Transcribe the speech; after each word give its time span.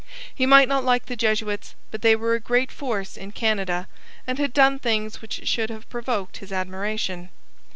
He 0.33 0.47
might 0.47 0.67
not 0.67 0.83
like 0.83 1.05
the 1.05 1.15
Jesuits, 1.15 1.75
but 1.91 2.01
they 2.01 2.15
were 2.15 2.33
a 2.33 2.39
great 2.39 2.71
force 2.71 3.15
in 3.15 3.33
Canada 3.33 3.87
and 4.25 4.39
had 4.39 4.51
done 4.51 4.79
things 4.79 5.21
which 5.21 5.47
should 5.47 5.69
have 5.69 5.87
provoked 5.91 6.37
his 6.37 6.51
admiration. 6.51 7.29